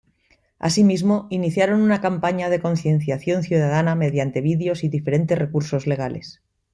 [0.57, 6.41] Así mismo, iniciaron una campaña de concienciación ciudadana mediante vídeos y diferentes recursos legales.